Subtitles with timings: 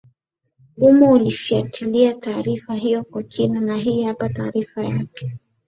[0.77, 5.31] uwa akifwatilia taarifa hiyo kwa kina na hii hapa taarifa yake